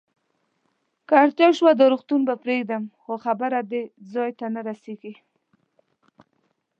[1.07, 5.13] که اړتیا شوه، دا روغتون به پرېږدم، خو خبره دې ځای ته نه رسېږي.